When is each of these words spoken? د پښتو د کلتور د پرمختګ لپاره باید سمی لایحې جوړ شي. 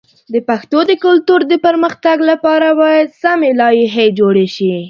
د 0.33 0.35
پښتو 0.49 0.79
د 0.89 0.91
کلتور 1.05 1.39
د 1.51 1.53
پرمختګ 1.65 2.17
لپاره 2.31 2.67
باید 2.81 3.07
سمی 3.21 3.51
لایحې 3.61 4.07
جوړ 4.19 4.35
شي. 4.55 4.73